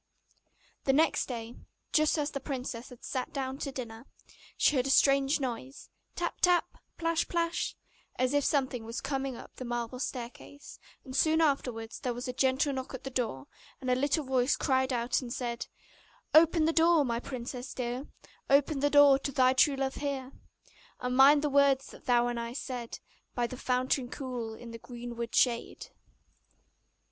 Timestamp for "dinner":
3.71-4.07